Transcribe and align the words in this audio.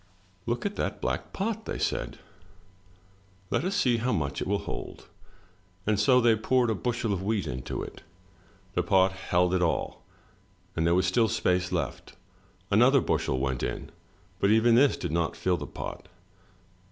Look 0.47 0.65
at 0.65 0.77
that 0.77 0.99
black 0.99 1.31
pot!" 1.31 1.65
they 1.65 1.77
said. 1.77 2.17
"Let 3.51 3.63
us 3.63 3.75
see 3.75 3.97
how 3.97 4.11
much 4.11 4.41
it 4.41 4.47
will 4.47 4.57
hold!" 4.57 5.05
And 5.85 5.99
so 5.99 6.19
they 6.19 6.35
poured 6.35 6.71
a 6.71 6.73
bushel 6.73 7.13
of 7.13 7.21
wheat 7.21 7.45
into 7.45 7.83
it. 7.83 8.01
The 8.73 8.81
pot 8.81 9.11
held 9.11 9.53
it 9.53 9.61
all, 9.61 10.01
and 10.75 10.87
there 10.87 10.95
was 10.95 11.05
still 11.05 11.27
space 11.27 11.71
left. 11.71 12.13
Another 12.71 12.99
bushel 12.99 13.37
went 13.37 13.61
in, 13.61 13.91
but 14.39 14.49
even 14.49 14.73
this 14.73 14.97
did 14.97 15.11
not 15.11 15.35
fill 15.37 15.57
the 15.57 15.67
pot. 15.67 16.07